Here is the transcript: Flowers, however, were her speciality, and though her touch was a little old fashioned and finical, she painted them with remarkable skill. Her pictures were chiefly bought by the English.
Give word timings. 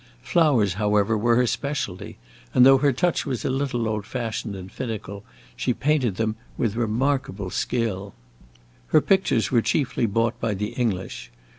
Flowers, 0.23 0.73
however, 0.73 1.15
were 1.15 1.35
her 1.35 1.45
speciality, 1.45 2.17
and 2.55 2.65
though 2.65 2.79
her 2.79 2.91
touch 2.91 3.23
was 3.23 3.45
a 3.45 3.51
little 3.51 3.87
old 3.87 4.03
fashioned 4.03 4.55
and 4.55 4.71
finical, 4.71 5.23
she 5.55 5.75
painted 5.75 6.15
them 6.15 6.35
with 6.57 6.75
remarkable 6.75 7.51
skill. 7.51 8.15
Her 8.87 8.99
pictures 8.99 9.51
were 9.51 9.61
chiefly 9.61 10.07
bought 10.07 10.39
by 10.39 10.55
the 10.55 10.69
English. 10.69 11.29